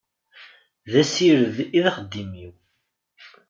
D 0.91 0.93
asired 1.01 1.57
i 1.77 1.79
d 1.83 1.85
axeddim-w. 1.89 2.49